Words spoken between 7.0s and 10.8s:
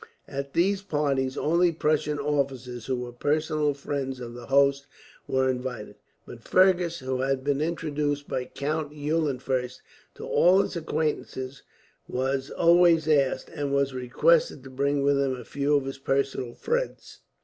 had been introduced by Count Eulenfurst to all his